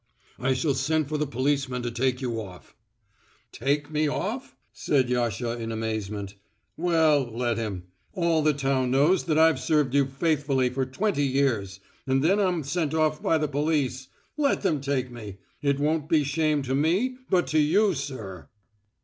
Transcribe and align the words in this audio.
"I 0.39 0.55
shall 0.55 0.73
send 0.73 1.07
for 1.07 1.19
the 1.19 1.27
policeman 1.27 1.83
to 1.83 1.91
take 1.91 2.23
you 2.23 2.41
off." 2.41 2.75
"Take 3.51 3.91
me 3.91 4.07
off," 4.07 4.55
said 4.73 5.09
Yasha 5.11 5.59
in 5.59 5.71
amazement. 5.71 6.33
"Well, 6.75 7.29
let 7.31 7.57
him. 7.59 7.83
All 8.13 8.41
the 8.41 8.55
town 8.55 8.89
knows 8.89 9.25
that 9.25 9.37
I've 9.37 9.59
served 9.59 9.93
you 9.93 10.05
faithfully 10.07 10.71
for 10.71 10.87
twenty 10.87 11.27
years, 11.27 11.81
and 12.07 12.23
then 12.23 12.39
I'm 12.39 12.63
sent 12.63 12.95
off 12.95 13.21
by 13.21 13.37
the 13.37 13.47
police. 13.47 14.07
Let 14.37 14.63
them 14.63 14.81
take 14.81 15.11
me. 15.11 15.37
It 15.61 15.79
won't 15.79 16.09
be 16.09 16.23
shame 16.23 16.63
to 16.63 16.73
me 16.73 17.17
but 17.29 17.45
to 17.49 17.59
you, 17.59 17.93
sir!" 17.93 18.49